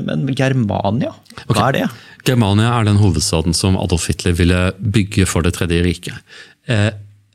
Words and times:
Men 0.00 0.24
Germania, 0.32 1.10
hva 1.50 1.66
er 1.68 1.74
det? 1.76 1.86
Germania 2.24 2.70
er 2.78 2.86
den 2.88 2.96
hovedstaden 2.96 3.52
som 3.52 3.74
Adolf 3.76 4.06
Hitler 4.08 4.32
ville 4.38 4.60
bygge 4.80 5.26
for 5.28 5.44
Det 5.44 5.52
tredje 5.58 5.82
riket. 5.84 6.16
Eh, 6.64 6.88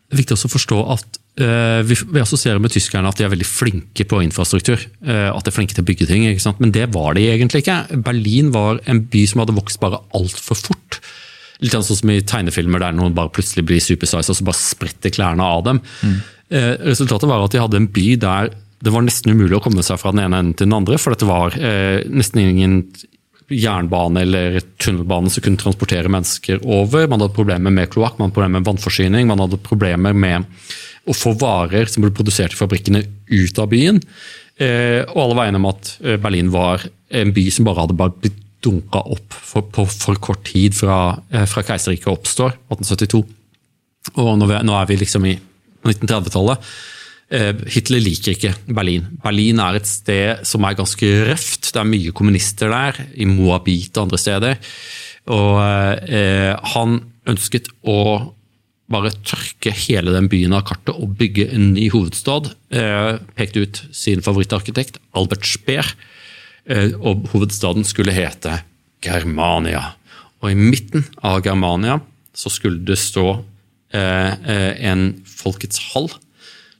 viktig 0.09 0.33
også 0.33 0.49
å 0.49 0.53
forstå 0.55 0.79
at 0.95 1.19
eh, 1.37 1.83
vi, 1.85 1.93
vi 2.15 2.23
assosierer 2.23 2.57
med 2.63 2.73
tyskerne 2.73 3.11
at 3.11 3.21
de 3.21 3.27
er 3.27 3.33
veldig 3.35 3.45
flinke 3.45 4.07
på 4.09 4.23
infrastruktur. 4.25 4.87
Eh, 5.05 5.29
at 5.29 5.45
de 5.45 5.53
er 5.53 5.57
flinke 5.59 5.77
til 5.77 5.85
å 5.85 5.89
bygge 5.91 6.09
ting. 6.09 6.25
Men 6.57 6.73
det 6.73 6.89
var 6.97 7.13
de 7.13 7.27
egentlig 7.29 7.61
ikke. 7.61 8.01
Berlin 8.01 8.49
var 8.55 8.81
en 8.89 9.05
by 9.05 9.25
som 9.29 9.45
hadde 9.45 9.59
vokst 9.59 9.83
bare 9.83 10.01
altfor 10.17 10.57
fort. 10.57 10.97
Litt 11.61 11.77
sånn 11.77 11.85
som 11.85 12.09
i 12.09 12.23
tegnefilmer 12.25 12.81
der 12.81 12.97
noen 12.97 13.13
bare 13.17 13.35
plutselig 13.37 13.67
blir 13.69 13.85
supersize 13.85 14.33
og 14.33 14.41
så 14.41 14.49
bare 14.49 14.63
spretter 14.63 15.13
klærne 15.13 15.45
av 15.45 15.61
dem. 15.69 15.85
Mm. 16.01 16.17
resultatet 16.89 17.29
var 17.29 17.43
at 17.43 17.53
de 17.53 17.59
hadde 17.61 17.83
en 17.83 17.91
by 17.91 18.11
der 18.23 18.53
det 18.83 18.93
var 18.93 19.05
nesten 19.05 19.33
umulig 19.33 19.57
å 19.57 19.63
komme 19.63 19.83
seg 19.85 19.99
fra 20.01 20.13
den 20.13 20.23
ene 20.25 20.41
enden 20.41 20.57
til 20.57 20.69
den 20.69 20.77
andre, 20.77 20.99
for 21.01 21.13
dette 21.13 21.29
var 21.29 21.55
eh, 21.57 22.03
nesten 22.09 22.43
ingen 22.43 22.81
jernbane 23.47 24.25
eller 24.25 24.59
tunnelbane 24.81 25.31
som 25.31 25.43
kunne 25.45 25.59
transportere 25.59 26.11
mennesker 26.11 26.59
over. 26.67 27.07
Man 27.07 27.23
hadde 27.23 27.35
problemer 27.35 27.73
med 27.73 27.89
kloakk, 27.93 28.17
man 28.17 28.27
hadde 28.27 28.35
problemer 28.35 28.59
med 28.59 28.67
vannforsyning, 28.67 29.29
man 29.29 29.43
hadde 29.43 29.61
problemer 29.63 30.17
med 30.17 30.67
å 31.07 31.15
få 31.15 31.33
varer 31.39 31.87
som 31.87 32.03
ble 32.03 32.11
produsert 32.15 32.55
i 32.55 32.59
fabrikkene 32.59 33.05
ut 33.31 33.61
av 33.63 33.71
byen. 33.71 34.01
Eh, 34.57 35.05
og 35.05 35.21
alle 35.23 35.37
var 35.37 35.47
enige 35.47 35.61
om 35.61 35.69
at 35.71 35.93
eh, 36.03 36.19
Berlin 36.19 36.51
var 36.51 36.83
en 37.15 37.31
by 37.33 37.45
som 37.53 37.67
bare 37.67 37.85
hadde 37.85 38.11
blitt 38.19 38.43
dunka 38.65 39.03
opp 39.13 39.35
for, 39.37 39.67
på 39.71 39.85
for 39.87 40.19
kort 40.19 40.43
tid 40.49 40.75
fra, 40.75 41.17
eh, 41.31 41.45
fra 41.47 41.63
keiserriket 41.63 42.09
oppstår, 42.11 42.57
1872. 42.73 43.23
Og 44.17 44.31
nå, 44.39 44.49
nå 44.49 44.75
er 44.75 44.89
vi 44.89 44.99
liksom 44.99 45.27
i 45.29 45.37
1930-tallet. 45.85 46.71
Eh, 47.27 47.51
Hitler 47.73 47.99
liker 47.99 48.35
ikke 48.37 48.53
Berlin. 48.71 49.09
Berlin 49.23 49.59
er 49.59 49.79
et 49.79 49.89
sted 49.89 50.45
som 50.47 50.63
er 50.63 50.77
ganske 50.79 51.09
røft. 51.27 51.73
Det 51.73 51.81
er 51.81 51.89
mye 51.89 52.13
kommunister 52.15 52.71
der, 52.71 53.01
i 53.19 53.27
Moabit 53.27 53.97
og 53.97 54.07
andre 54.07 54.21
steder. 54.21 54.59
Og 55.35 55.59
eh, 56.07 56.53
han 56.73 57.01
ønsket 57.27 57.67
å 57.83 58.33
bare 58.87 59.11
tørke 59.27 59.73
hele 59.75 60.13
den 60.15 60.29
byen 60.31 60.55
av 60.55 60.63
kartet 60.69 60.95
og 60.95 61.17
bygge 61.19 61.49
en 61.51 61.73
ny 61.75 61.89
hovedstad. 61.91 62.53
Eh, 62.71 63.17
pekte 63.35 63.65
ut 63.65 63.81
sin 63.91 64.23
favorittarkitekt, 64.23 65.01
Albert 65.19 65.47
Speer. 65.49 65.91
Eh, 66.63 66.95
og 66.95 67.27
hovedstaden 67.33 67.83
skulle 67.87 68.15
hete 68.15 68.61
Germania. 69.03 69.97
Og 70.39 70.53
i 70.53 70.59
midten 70.59 71.03
av 71.25 71.43
Germania 71.43 71.99
så 72.37 72.51
skulle 72.53 72.85
det 72.87 72.99
stå 73.01 73.27
eh, 73.91 74.31
eh, 74.31 74.73
en 74.87 75.09
folkets 75.27 75.81
hall 75.91 76.07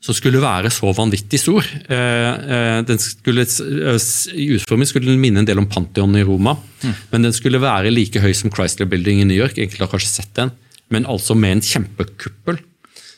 som 0.08 0.16
skulle 0.16 0.40
være 0.40 0.72
så 0.72 0.94
vanvittig 0.96 1.40
stor. 1.42 1.66
Eh, 1.92 2.30
eh, 2.56 2.78
den 2.88 3.00
skulle, 3.02 3.44
eh, 3.44 3.98
I 4.40 4.48
utforming 4.56 4.88
skulle 4.88 5.10
den 5.10 5.20
minne 5.20 5.44
en 5.44 5.50
del 5.50 5.60
om 5.60 5.68
Pantheon 5.68 6.16
i 6.16 6.24
Roma, 6.24 6.56
mm. 6.56 6.94
men 7.12 7.28
den 7.28 7.36
skulle 7.36 7.60
være 7.60 7.92
like 7.92 8.22
høy 8.24 8.32
som 8.38 8.54
Chrysler 8.54 8.88
Building 8.88 9.20
i 9.22 9.28
New 9.28 9.38
York. 9.38 9.60
Enkelte 9.60 9.84
har 9.84 9.92
kanskje 9.92 10.14
sett 10.22 10.34
den, 10.40 10.54
men 10.94 11.10
altså 11.12 11.36
med 11.36 11.58
en 11.58 11.66
kjempekuppel. 11.68 12.62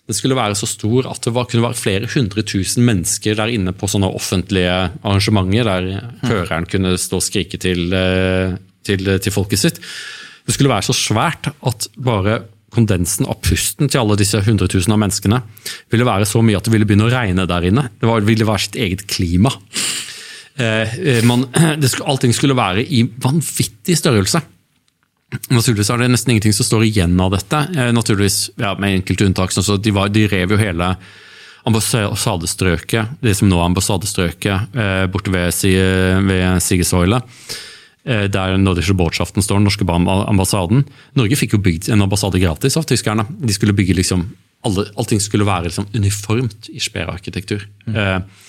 Den 0.10 0.18
skulle 0.18 0.40
være 0.40 0.58
så 0.58 0.66
stor 0.66 1.06
at 1.12 1.22
det 1.22 1.36
var, 1.36 1.46
kunne 1.46 1.68
være 1.68 1.78
flere 1.78 2.10
hundre 2.10 2.42
tusen 2.42 2.88
mennesker 2.88 3.38
der 3.38 3.54
inne 3.54 3.76
på 3.78 3.86
sånne 3.86 4.10
offentlige 4.10 4.74
arrangementer, 5.04 5.70
der 5.70 6.10
mm. 6.10 6.24
føreren 6.26 6.66
kunne 6.72 6.96
stå 6.98 7.20
og 7.22 7.28
skrike 7.28 7.62
til, 7.62 7.94
til, 8.82 9.12
til 9.22 9.36
folket 9.36 9.62
sitt. 9.62 9.78
Det 10.50 10.56
skulle 10.56 10.74
være 10.74 10.90
så 10.90 10.98
svært 10.98 11.52
at 11.54 11.92
bare 12.02 12.40
kondensen 12.74 13.28
av 13.30 13.40
pusten 13.46 13.90
til 13.90 14.02
alle 14.02 14.18
disse 14.20 14.40
100 14.40 14.70
000 14.70 14.94
av 14.94 15.02
menneskene 15.02 15.42
ville 15.92 16.08
være 16.08 16.28
så 16.30 16.42
mye 16.46 16.60
at 16.60 16.68
det 16.68 16.74
ville 16.74 16.88
begynne 16.90 17.08
å 17.08 17.14
regne 17.14 17.48
der 17.50 17.68
inne. 17.70 17.88
Det 18.00 18.20
ville 18.28 18.48
være 18.48 18.66
sitt 18.66 18.78
eget 18.80 19.06
klima. 19.10 19.54
Eh, 20.60 20.98
eh 21.16 21.26
man, 21.28 21.48
skulle, 21.88 22.10
allting 22.10 22.36
skulle 22.36 22.58
være 22.58 22.86
i 22.86 23.04
vanvittig 23.24 23.98
størrelse. 24.00 24.42
Naturligvis 25.54 25.92
er 25.94 26.02
det 26.02 26.10
nesten 26.10 26.34
ingenting 26.34 26.56
som 26.58 26.66
står 26.66 26.88
igjen 26.88 27.18
av 27.22 27.34
dette. 27.36 27.64
Eh, 27.78 27.92
naturligvis, 27.94 28.52
ja, 28.58 28.76
Med 28.80 29.00
enkelte 29.00 29.26
unntak. 29.26 29.54
Så 29.54 29.78
de, 29.78 29.94
var, 29.94 30.10
de, 30.10 30.28
rev 30.28 30.56
jo 30.56 30.62
hele 30.62 30.96
ambassadestrøket, 31.70 33.20
det 33.22 33.36
som 33.36 33.50
nå 33.50 33.58
er 33.60 33.68
ambassadestrøket, 33.68 34.78
eh, 34.80 35.06
borte 35.12 35.34
ved, 35.34 35.54
ved 36.26 36.64
Sigesøyla. 36.64 37.20
Eh, 37.20 37.69
der 38.10 38.56
Nordische 38.58 38.96
Botschaften 38.98 39.44
står, 39.46 39.60
den 39.60 39.68
norske 39.68 39.86
ambassaden. 39.86 40.86
Norge 41.20 41.38
fikk 41.38 41.54
jo 41.54 41.60
bygd 41.62 41.92
en 41.94 42.02
ambassade 42.02 42.40
gratis 42.42 42.78
av 42.80 42.88
tyskerne. 42.90 43.28
De 43.30 43.54
skulle 43.54 43.76
bygge 43.78 43.94
liksom, 44.00 44.24
alle, 44.68 44.88
Allting 45.00 45.22
skulle 45.24 45.48
være 45.48 45.70
liksom 45.70 45.88
uniformt 45.96 46.70
i 46.74 46.82
Speer-arkitektur. 46.84 47.64
Mm. 47.88 47.96
Eh, 47.96 48.48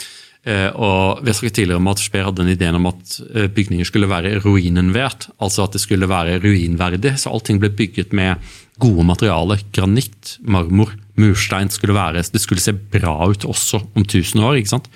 eh, 0.50 0.70
og 0.74 1.20
Vi 1.22 1.30
har 1.30 1.36
snakket 1.38 1.58
tidligere 1.60 1.82
om 1.82 1.90
at 1.92 2.02
Speer 2.02 2.26
hadde 2.26 2.46
en 2.46 2.54
idé 2.54 2.70
om 2.74 2.88
at 2.90 3.20
eh, 3.34 3.46
bygninger 3.46 3.86
skulle 3.86 4.10
være 4.10 4.40
ruinenvert. 4.42 5.28
Altså 5.38 5.66
at 5.66 5.76
det 5.76 5.84
skulle 5.84 6.10
være 6.10 6.40
ruinverdig. 6.42 7.14
Så 7.18 7.30
allting 7.30 7.60
ble 7.62 7.70
bygget 7.70 8.12
med 8.16 8.42
gode 8.80 9.04
materialer. 9.06 9.62
Granitt, 9.76 10.38
marmor, 10.40 10.96
murstein. 11.20 11.70
skulle 11.70 11.94
være, 11.94 12.24
Det 12.32 12.40
skulle 12.40 12.60
se 12.60 12.72
bra 12.72 13.30
ut 13.30 13.44
også 13.44 13.86
om 13.94 14.02
1000 14.02 14.42
år. 14.42 14.56
ikke 14.56 14.74
sant? 14.74 14.90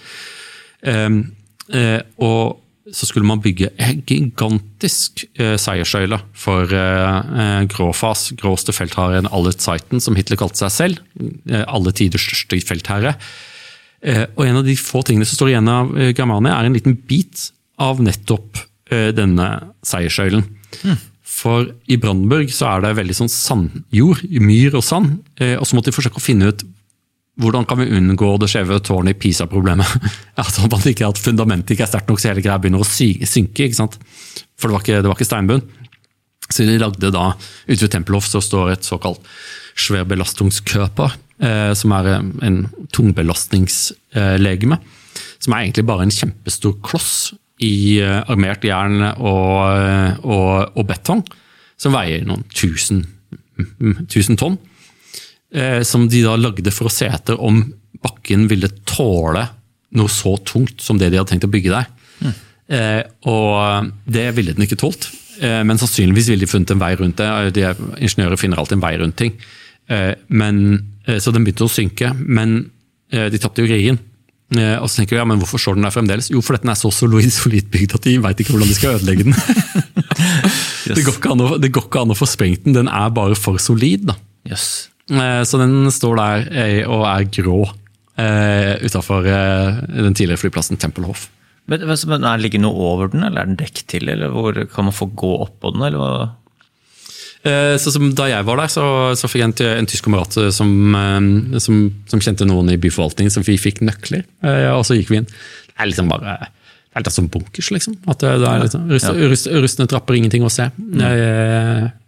Eh, 0.82 1.10
eh, 1.72 2.00
og 2.18 2.60
så 2.92 3.06
skulle 3.08 3.24
man 3.24 3.40
bygge 3.40 3.70
en 3.80 4.02
gigantisk 4.04 5.24
eh, 5.40 5.54
seierssøyle 5.60 6.18
for 6.36 6.68
eh, 6.68 7.30
eh 7.40 7.64
Gråfas, 7.72 8.28
gråste 8.36 8.74
feltherren 8.76 9.30
alle 9.32 9.54
Zeiten, 9.56 10.02
som 10.04 10.16
Hitler 10.18 10.36
kalte 10.40 10.60
seg 10.60 10.74
selv. 10.74 11.00
Eh, 11.48 11.64
alle 11.64 11.94
tiders 11.96 12.26
største 12.28 12.60
feltherre. 12.68 13.14
Eh, 14.04 14.26
og 14.36 14.44
en 14.44 14.60
av 14.60 14.66
de 14.66 14.76
få 14.76 15.00
tingene 15.06 15.24
som 15.24 15.38
står 15.38 15.54
igjen 15.54 15.72
av 15.72 15.96
eh, 15.96 16.12
Germania, 16.12 16.58
er 16.58 16.68
en 16.68 16.76
liten 16.76 16.96
bit 17.08 17.48
av 17.80 18.02
nettopp 18.04 18.60
eh, 18.92 19.10
denne 19.16 19.48
seierssøylen. 19.86 20.44
Mm. 20.84 21.00
For 21.34 21.70
i 21.88 21.96
Brandenburg 22.00 22.52
så 22.52 22.68
er 22.68 22.84
det 22.84 22.96
veldig 23.00 23.16
sånn 23.16 23.32
sandjord, 23.32 24.20
myr 24.44 24.76
og 24.76 24.84
sand. 24.84 25.16
og 25.40 25.64
så 25.66 25.74
måtte 25.74 25.90
de 25.90 25.96
forsøke 25.96 26.20
å 26.20 26.22
finne 26.22 26.52
ut 26.52 26.62
hvordan 27.40 27.66
kan 27.66 27.80
vi 27.80 27.90
unngå 27.96 28.28
det 28.38 28.48
skjeve 28.52 28.78
tårnet 28.84 29.16
i 29.16 29.18
Pisa-problemet? 29.18 29.90
At 30.40 30.58
man 30.70 30.86
ikke 30.86 31.08
at 31.08 31.18
fundamentet 31.18 31.74
ikke 31.74 31.86
er 31.86 31.90
sterkt 31.90 32.10
nok, 32.10 32.22
så 32.22 32.30
hele 32.30 32.44
greia 32.44 32.60
begynner 32.62 32.84
å 32.84 32.86
synke. 32.86 33.66
ikke 33.66 33.78
sant? 33.78 33.98
For 34.58 34.70
det 34.70 34.76
var 34.76 34.84
ikke, 34.84 35.00
det 35.02 35.10
var 35.10 35.18
ikke 35.18 35.28
steinbunn. 35.30 35.64
Så 36.44 36.66
de 36.68 36.78
lagde 36.78 37.10
da, 37.14 37.30
Ute 37.66 37.86
ved 37.86 37.92
Tempelhof 37.94 38.26
så 38.28 38.42
står 38.44 38.74
et 38.74 38.86
såkalt 38.86 39.22
Schwerbelastungskörper, 39.80 41.16
eh, 41.42 41.72
som 41.74 41.94
er 41.96 42.10
eh, 42.12 42.26
en 42.46 42.58
tungbelastningslegeme. 42.94 44.78
Som 45.42 45.56
er 45.56 45.64
egentlig 45.64 45.86
bare 45.88 46.06
en 46.06 46.14
kjempestor 46.14 46.76
kloss 46.84 47.32
i 47.64 47.98
eh, 48.02 48.20
armert 48.30 48.66
jern 48.66 49.00
og, 49.16 49.56
eh, 49.74 50.22
og, 50.22 50.76
og 50.76 50.86
betong. 50.92 51.24
Som 51.80 51.96
veier 51.96 52.22
noen 52.28 52.44
tusen, 52.54 53.02
tusen 54.12 54.38
tonn. 54.38 54.60
Eh, 55.54 55.82
som 55.86 56.08
de 56.10 56.24
da 56.24 56.34
lagde 56.34 56.72
for 56.74 56.90
å 56.90 56.92
se 56.92 57.06
etter 57.06 57.38
om 57.38 57.60
bakken 58.04 58.48
ville 58.50 58.72
tåle 58.88 59.44
noe 59.94 60.10
så 60.10 60.34
tungt 60.42 60.82
som 60.82 60.98
det 60.98 61.12
de 61.12 61.20
hadde 61.20 61.30
tenkt 61.30 61.46
å 61.46 61.52
bygge 61.52 61.70
der. 61.70 61.90
Mm. 62.18 62.32
Eh, 62.74 63.02
og 63.30 63.92
det 64.10 64.24
ville 64.34 64.56
den 64.56 64.66
ikke 64.66 64.80
tålt. 64.80 65.12
Eh, 65.38 65.60
men 65.66 65.78
sannsynligvis 65.78 66.32
ville 66.32 66.42
de 66.42 66.50
funnet 66.50 66.72
en 66.74 66.82
vei 66.82 66.90
rundt 66.98 67.22
det. 67.22 67.28
De 67.54 67.68
ingeniører 68.02 68.40
finner 68.40 68.58
alltid 68.58 68.80
en 68.80 68.86
vei 68.86 68.96
rundt 68.98 69.20
ting. 69.20 69.36
Men, 70.32 70.58
så 71.04 71.28
den 71.28 71.44
begynte 71.44 71.66
å 71.66 71.68
synke, 71.68 72.08
men 72.16 72.54
de 73.12 73.36
tapte 73.36 73.60
jo 73.60 73.68
krigen. 73.68 73.98
Og 74.80 74.86
så 74.88 74.96
tenker 74.96 75.12
vi, 75.12 75.18
ja, 75.18 75.26
men 75.28 75.42
hvorfor 75.42 75.60
står 75.60 75.76
den 75.76 75.84
der 75.84 75.92
fremdeles? 75.92 76.30
Jo, 76.32 76.40
for 76.40 76.56
den 76.56 76.72
er 76.72 76.78
så 76.80 76.88
solid, 76.88 77.28
solid 77.36 77.68
bygd 77.68 77.98
at 77.98 78.08
de 78.08 78.14
veit 78.24 78.40
ikke 78.40 78.54
hvordan 78.54 78.70
de 78.72 78.78
skal 78.78 78.96
ødelegge 78.96 79.26
den. 79.28 79.36
yes. 80.88 80.96
det, 80.96 81.04
går 81.04 81.20
å, 81.36 81.50
det, 81.60 81.68
går 81.68 81.84
ikke 81.90 82.00
an 82.00 82.16
å, 82.16 82.16
få 82.16 82.30
sprengt 82.32 82.64
den, 82.64 82.78
den 82.80 82.88
er 82.88 83.12
bare 83.12 83.36
for 83.36 83.60
solid. 83.60 84.08
da. 84.08 84.16
Yes. 84.48 84.88
Eh, 85.12 85.42
så 85.44 85.60
den 85.60 85.90
står 85.92 86.20
der 86.20 86.46
eh, 86.56 86.78
og 86.88 87.04
er 87.08 87.26
grå 87.28 87.58
eh, 88.16 88.80
utafor 88.84 89.26
den 89.26 90.16
tidligere 90.16 90.40
flyplassen 90.40 90.80
Tempelhof. 90.80 91.28
Men, 91.68 91.84
men 91.88 92.24
er 92.28 92.40
Ligger 92.40 92.60
noe 92.60 92.88
over 92.92 93.12
den, 93.12 93.24
eller 93.24 93.44
er 93.44 93.50
den 93.50 93.60
dekk 93.60 93.84
til? 93.88 94.08
eller 94.12 94.32
hvor 94.32 94.56
Kan 94.72 94.88
man 94.88 94.96
få 94.96 95.08
gå 95.12 95.36
oppå 95.46 95.74
den? 95.74 95.84
eller 95.88 96.00
hva? 96.00 96.32
Så 97.76 97.90
som 97.92 98.06
Da 98.16 98.24
jeg 98.30 98.44
var 98.48 98.56
der, 98.56 98.70
så, 98.72 98.84
så 99.20 99.28
fikk 99.28 99.42
jeg 99.42 99.50
en, 99.50 99.80
en 99.82 99.88
tysk 99.88 100.06
kamerat 100.06 100.32
som, 100.56 100.70
som, 101.60 101.82
som, 102.08 102.22
kjente 102.24 102.46
noen 102.48 102.70
i 102.72 102.78
byforvaltningen, 102.80 103.32
som 103.32 103.44
vi 103.44 103.58
fikk 103.60 103.82
nøkler. 103.84 104.22
Og 104.72 104.80
så 104.88 104.96
gikk 104.96 105.12
vi 105.12 105.18
inn. 105.20 105.28
Det 105.28 105.76
er 105.76 105.90
liksom 105.90 106.08
bare 106.08 106.38
det 106.48 107.02
er 107.02 107.04
litt 107.04 107.16
sånn 107.18 107.28
bunkers, 107.28 107.68
liksom. 107.74 107.98
At 108.08 108.24
det, 108.24 108.32
er 108.48 108.64
liksom, 108.64 108.86
rust, 108.88 109.10
rust, 109.34 109.50
rustne 109.60 109.88
trapper, 109.90 110.16
ingenting 110.16 110.46
å 110.46 110.52
se. 110.52 110.70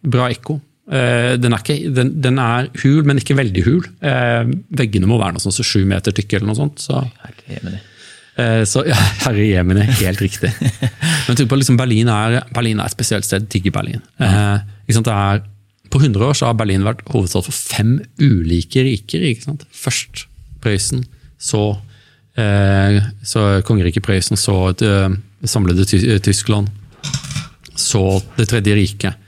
Bra 0.09 0.31
ekko. 0.33 0.57
Eh, 0.87 1.35
den 1.43 1.51
er, 1.51 1.63
ikke, 1.65 1.91
den, 1.91 2.13
den 2.23 2.39
er, 2.39 2.69
hul, 2.85 3.03
men 3.07 3.19
ikke 3.19 3.37
veldig 3.39 3.65
hul. 3.67 3.89
Eh, 4.07 4.53
veggene 4.79 5.09
må 5.11 5.19
være 5.19 5.37
noe 5.37 5.43
sånn 5.43 5.55
så 5.55 5.67
sju 5.67 5.83
meter 5.89 6.15
tykke 6.15 6.39
eller 6.39 6.53
noe 6.53 6.59
sånt. 6.59 6.85
Så, 6.85 7.01
eh, 8.39 8.63
så 8.69 8.85
ja, 8.87 8.99
herre 9.25 9.49
jemini, 9.49 9.89
helt 10.03 10.23
riktig. 10.23 10.53
men 11.27 11.43
på, 11.43 11.59
liksom, 11.59 11.81
Berlin, 11.81 12.13
er, 12.13 12.39
Berlin 12.55 12.81
er 12.81 12.87
et 12.87 12.95
spesielt 12.95 13.27
sted. 13.27 13.51
Digger 13.51 13.75
Berlin. 13.75 14.05
Eh, 14.23 14.63
er, 14.87 15.43
på 15.91 16.03
100 16.03 16.23
år 16.29 16.39
så 16.39 16.51
har 16.51 16.59
Berlin 16.59 16.87
vært 16.87 17.03
hovedstad 17.11 17.49
for 17.49 17.57
fem 17.75 17.99
ulike 18.23 18.87
riker. 18.87 19.27
Først 19.75 20.27
Prøysen, 20.63 21.03
så, 21.39 21.67
eh, 22.39 23.03
så 23.27 23.47
kongeriket 23.67 24.07
Prøysen, 24.07 24.39
så 24.39 24.71
det 24.79 25.51
samlede 25.51 25.87
Tyskland, 26.23 26.71
så 27.77 28.23
Det 28.39 28.49
tredje 28.49 28.75
riket, 28.75 29.26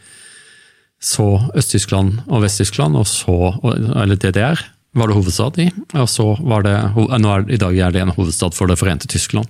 så 0.98 1.26
Øst-Tyskland 1.54 2.24
og 2.26 2.42
Vest-Tyskland, 2.42 2.96
og 2.98 3.06
så, 3.06 3.54
eller 3.62 4.18
DDR, 4.18 4.60
var 4.98 5.10
det 5.10 5.18
hovedstad 5.18 5.60
i. 5.62 5.68
Og 5.94 6.08
så 6.10 6.32
var 6.42 6.64
det, 6.66 6.74
nå 6.96 7.34
er, 7.34 7.44
I 7.54 7.60
dag 7.60 7.76
er 7.78 7.94
det 7.94 8.02
en 8.02 8.14
hovedstad 8.16 8.56
for 8.56 8.66
Det 8.66 8.78
forente 8.80 9.06
Tyskland. 9.10 9.46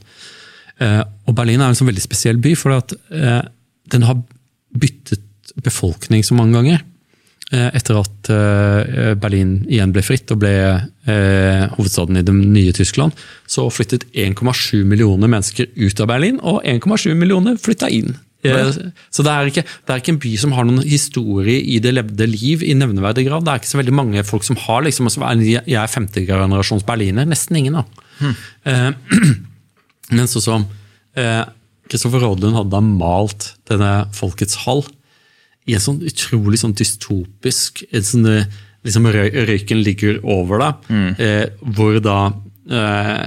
Eh, 0.80 1.00
og 1.26 1.34
Berlin 1.34 1.62
er 1.62 1.72
en 1.72 1.78
sånn 1.78 1.88
veldig 1.88 2.04
spesiell 2.04 2.40
by, 2.42 2.52
for 2.58 2.76
eh, 2.76 3.40
den 3.92 4.06
har 4.06 4.20
byttet 4.76 5.24
befolkning 5.64 6.22
så 6.26 6.36
mange 6.36 6.58
ganger. 6.58 6.84
Eh, 7.48 7.70
etter 7.72 7.96
at 7.96 8.28
eh, 8.28 9.14
Berlin 9.16 9.62
igjen 9.70 9.94
ble 9.94 10.02
fritt 10.04 10.28
og 10.34 10.42
ble 10.42 10.52
eh, 11.08 11.62
hovedstaden 11.78 12.20
i 12.20 12.24
det 12.26 12.34
nye 12.36 12.74
Tyskland, 12.76 13.16
så 13.48 13.64
flyttet 13.72 14.04
1,7 14.12 14.84
millioner 14.84 15.32
mennesker 15.32 15.70
ut 15.72 16.02
av 16.04 16.10
Berlin, 16.10 16.42
og 16.44 16.60
1,7 16.68 17.14
millioner 17.16 17.56
flytta 17.56 17.88
inn. 17.88 18.18
Så 18.44 19.24
det 19.26 19.32
er, 19.32 19.48
ikke, 19.50 19.64
det 19.66 19.92
er, 19.92 20.02
ikke, 20.02 20.12
en 20.14 20.20
by 20.22 20.32
som 20.38 20.52
har 20.54 20.66
noen 20.68 20.84
historie 20.86 21.58
i 21.58 21.80
det 21.82 21.94
levde 21.96 22.28
liv 22.30 22.62
i 22.62 22.76
nevneverdig 22.78 23.26
grad. 23.26 23.46
Det 23.46 23.52
er 23.52 23.62
ikke 23.62 23.72
så 23.72 23.80
veldig 23.80 23.96
mange 23.98 24.24
folk 24.26 24.46
som 24.46 24.58
har 24.68 24.84
liksom, 24.86 25.10
Jeg 25.42 25.64
er 25.66 25.90
femtegenerasjons 25.90 26.86
berliner. 26.86 27.26
Nesten 27.28 27.58
ingen, 27.58 27.80
da. 27.80 27.84
Hmm. 28.20 28.94
Men 30.16 30.30
sånn 30.30 30.44
som 30.44 30.68
Kristoffer 31.88 32.22
Rådlund 32.22 32.56
hadde 32.56 32.72
da 32.72 32.84
malt 32.84 33.52
denne 33.68 33.92
Folkets 34.16 34.62
hall 34.64 34.84
i 35.68 35.76
en 35.76 35.84
sånn 35.84 36.00
utrolig 36.08 36.60
sånn 36.62 36.76
dystopisk 36.76 37.82
sånn, 37.92 38.28
liksom 38.86 39.08
Røyken 39.12 39.82
ligger 39.84 40.20
over 40.24 40.62
deg, 40.62 40.88
mm. 40.88 41.10
eh, 41.20 41.44
hvor 41.76 41.98
da 42.04 42.18
eh, 42.72 43.26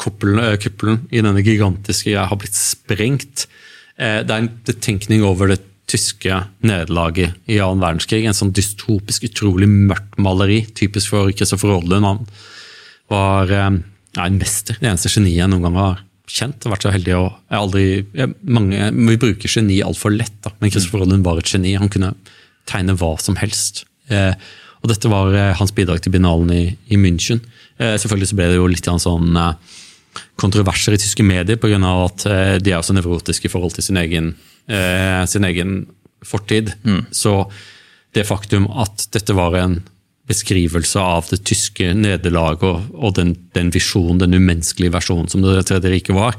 kuppelen, 0.00 0.40
eh, 0.44 0.56
kuppelen, 0.62 1.02
i 1.12 1.20
denne 1.20 1.44
gigantiske 1.44 2.08
greia 2.08 2.28
har 2.30 2.40
blitt 2.40 2.56
sprengt. 2.56 3.46
Eh, 4.00 4.20
det 4.24 4.32
er 4.32 4.44
en 4.44 4.52
betenkning 4.66 5.24
over 5.26 5.52
det 5.52 5.60
tyske 5.90 6.36
nederlaget 6.62 7.34
i 7.50 7.58
annen 7.60 7.82
verdenskrig. 7.82 8.22
En 8.24 8.36
sånn 8.36 8.54
dystopisk, 8.56 9.26
utrolig 9.28 9.68
mørkt 9.70 10.18
maleri, 10.22 10.62
typisk 10.78 11.12
for 11.12 11.32
Christopher 11.34 11.74
Rodlund. 11.74 12.06
Han 12.06 12.22
var 13.10 13.52
eh, 13.52 13.66
en 14.20 14.38
mester, 14.40 14.78
det 14.80 14.88
eneste 14.92 15.12
geniet 15.12 15.42
jeg 15.42 15.50
noen 15.52 15.66
gang 15.66 15.78
har 15.80 16.00
kjent. 16.30 16.62
Har 16.64 16.76
vært 16.76 16.86
så 16.86 16.94
heldig 16.94 17.16
å 17.18 17.26
jeg 17.26 17.58
aldri, 17.58 17.84
jeg, 18.16 18.34
mange, 18.46 18.90
Vi 19.10 19.20
bruker 19.26 19.56
geni 19.58 19.80
altfor 19.84 20.14
lett, 20.14 20.36
da, 20.46 20.54
men 20.60 20.72
Christopher 20.72 21.04
Robin 21.04 21.26
var 21.26 21.42
et 21.42 21.50
geni. 21.50 21.76
Han 21.78 21.92
kunne 21.92 22.14
tegne 22.70 22.96
hva 22.96 23.16
som 23.20 23.38
helst. 23.40 23.84
Eh, 24.08 24.32
og 24.80 24.88
dette 24.88 25.10
var 25.12 25.34
hans 25.58 25.74
bidrag 25.76 26.00
til 26.00 26.14
binalen 26.14 26.54
i, 26.54 26.62
i 26.88 26.96
München. 26.96 27.42
Eh, 27.76 27.98
selvfølgelig 27.98 28.30
så 28.30 28.38
ble 28.38 28.48
det 28.48 28.60
jo 28.60 28.70
litt 28.70 28.88
sånn 28.88 29.36
kontroverser 30.40 30.96
i 30.96 31.00
tyske 31.00 31.24
medier 31.26 31.60
pga. 31.60 31.78
at 31.78 32.26
eh, 32.26 32.56
de 32.62 32.72
er 32.72 32.82
så 32.86 32.96
nevrotiske 32.96 33.48
i 33.48 33.52
forhold 33.52 33.76
til 33.76 33.86
sin 33.86 34.00
egen, 34.00 34.34
eh, 34.68 35.24
sin 35.26 35.44
egen 35.44 35.86
fortid. 36.24 36.72
Mm. 36.84 37.06
Så 37.12 37.50
det 38.14 38.26
faktum 38.26 38.68
at 38.72 39.06
dette 39.12 39.36
var 39.36 39.56
en 39.56 39.80
beskrivelse 40.30 41.00
av 41.02 41.26
det 41.30 41.42
tyske 41.48 41.92
nederlaget 41.96 42.66
og, 42.68 42.90
og 42.94 43.14
den, 43.18 43.34
den 43.56 43.72
visjonen, 43.74 44.20
den 44.22 44.36
umenneskelige 44.38 44.94
versjonen 44.94 45.30
som 45.30 45.42
Det 45.42 45.66
tredje 45.66 45.90
riket 45.90 46.14
var. 46.14 46.38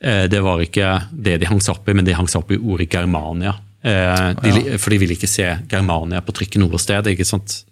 Eh, 0.00 0.24
det 0.30 0.42
var 0.44 0.62
ikke 0.62 0.92
det 1.12 1.38
de 1.40 1.48
hang 1.48 1.60
seg 1.62 1.76
opp 1.76 1.88
i, 1.88 1.96
men 1.96 2.06
de 2.06 2.16
hang 2.16 2.28
seg 2.28 2.42
opp 2.42 2.52
i 2.52 2.60
ordet 2.60 2.88
Germania. 2.92 3.56
Eh, 3.86 4.30
de, 4.42 4.78
for 4.80 4.92
de 4.92 5.00
ville 5.02 5.16
ikke 5.16 5.30
se 5.30 5.46
Germania 5.70 6.22
på 6.24 6.34
trykk 6.36 6.58
noe 6.62 6.80
sted. 6.82 7.12
ikke 7.12 7.28
sant? 7.28 7.62